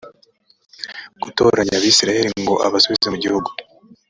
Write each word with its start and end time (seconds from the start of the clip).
gutoranya 1.23 1.75
abisirayeli 1.77 2.31
ngo 2.43 2.55
abasubize 2.67 3.07
mu 3.11 3.17
gihugu 3.23 3.49